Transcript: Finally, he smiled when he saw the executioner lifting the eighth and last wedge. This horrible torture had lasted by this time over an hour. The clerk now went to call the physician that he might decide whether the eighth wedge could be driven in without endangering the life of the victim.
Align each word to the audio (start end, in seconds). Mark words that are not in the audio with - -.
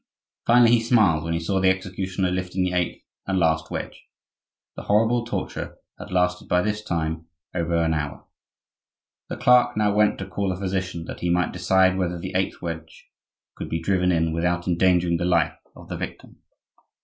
Finally, 0.47 0.71
he 0.71 0.79
smiled 0.81 1.23
when 1.23 1.33
he 1.33 1.39
saw 1.39 1.61
the 1.61 1.69
executioner 1.69 2.31
lifting 2.31 2.63
the 2.63 2.73
eighth 2.73 3.03
and 3.27 3.37
last 3.37 3.69
wedge. 3.69 4.07
This 4.75 4.87
horrible 4.87 5.25
torture 5.27 5.77
had 5.99 6.11
lasted 6.11 6.47
by 6.47 6.63
this 6.63 6.83
time 6.83 7.27
over 7.53 7.75
an 7.77 7.93
hour. 7.93 8.25
The 9.29 9.37
clerk 9.37 9.77
now 9.77 9.93
went 9.93 10.17
to 10.17 10.25
call 10.27 10.49
the 10.49 10.59
physician 10.59 11.05
that 11.05 11.19
he 11.19 11.29
might 11.29 11.51
decide 11.53 11.99
whether 11.99 12.17
the 12.17 12.33
eighth 12.35 12.63
wedge 12.63 13.11
could 13.53 13.69
be 13.69 13.79
driven 13.79 14.11
in 14.11 14.33
without 14.33 14.67
endangering 14.67 15.17
the 15.17 15.25
life 15.25 15.53
of 15.75 15.87
the 15.87 15.97
victim. 15.97 16.37